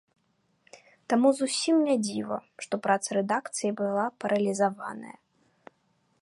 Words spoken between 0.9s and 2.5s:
Таму зусім не дзіва,